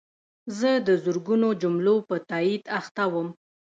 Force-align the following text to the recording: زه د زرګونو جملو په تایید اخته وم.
زه 0.59 0.71
د 0.87 0.89
زرګونو 1.03 1.47
جملو 1.61 1.95
په 2.07 2.15
تایید 2.29 2.63
اخته 2.79 3.03
وم. 3.13 3.29